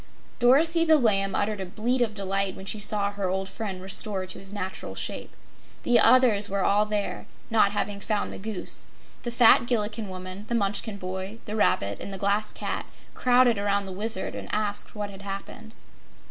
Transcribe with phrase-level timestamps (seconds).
[0.39, 4.29] Dorothy the Lamb uttered a bleat of delight when she saw her old friend restored
[4.29, 5.35] to his natural shape.
[5.83, 8.87] The others were all there, not having found the Goose.
[9.21, 13.85] The fat Gillikin woman, the Munchkin boy, the Rabbit and the Glass Cat crowded around
[13.85, 15.75] the Wizard and asked what had happened.